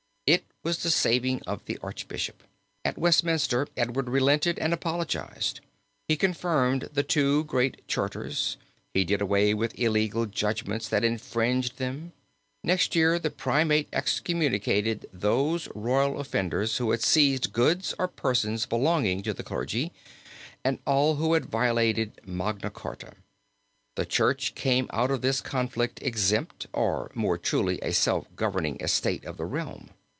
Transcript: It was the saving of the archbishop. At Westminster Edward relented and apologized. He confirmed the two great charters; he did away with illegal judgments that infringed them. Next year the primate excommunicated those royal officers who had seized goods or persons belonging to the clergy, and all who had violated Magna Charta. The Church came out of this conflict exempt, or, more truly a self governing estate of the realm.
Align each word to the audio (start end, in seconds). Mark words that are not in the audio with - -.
It 0.27 0.45
was 0.63 0.83
the 0.83 0.91
saving 0.91 1.41
of 1.47 1.65
the 1.65 1.79
archbishop. 1.81 2.43
At 2.85 2.97
Westminster 2.99 3.67
Edward 3.75 4.07
relented 4.07 4.59
and 4.59 4.73
apologized. 4.73 5.59
He 6.07 6.15
confirmed 6.15 6.87
the 6.93 7.01
two 7.01 7.45
great 7.45 7.85
charters; 7.87 8.57
he 8.93 9.03
did 9.03 9.21
away 9.21 9.55
with 9.55 9.77
illegal 9.77 10.27
judgments 10.27 10.87
that 10.87 11.03
infringed 11.03 11.79
them. 11.79 12.13
Next 12.63 12.95
year 12.95 13.17
the 13.17 13.31
primate 13.31 13.87
excommunicated 13.91 15.09
those 15.11 15.67
royal 15.73 16.15
officers 16.19 16.77
who 16.77 16.91
had 16.91 17.01
seized 17.01 17.51
goods 17.53 17.95
or 17.97 18.07
persons 18.07 18.67
belonging 18.67 19.23
to 19.23 19.33
the 19.33 19.43
clergy, 19.43 19.91
and 20.63 20.77
all 20.85 21.15
who 21.15 21.33
had 21.33 21.45
violated 21.47 22.21
Magna 22.23 22.69
Charta. 22.69 23.13
The 23.95 24.05
Church 24.05 24.53
came 24.53 24.87
out 24.93 25.09
of 25.09 25.21
this 25.23 25.41
conflict 25.41 25.99
exempt, 26.03 26.67
or, 26.71 27.09
more 27.15 27.39
truly 27.39 27.79
a 27.81 27.91
self 27.91 28.27
governing 28.35 28.79
estate 28.79 29.25
of 29.25 29.37
the 29.37 29.45
realm. 29.45 29.89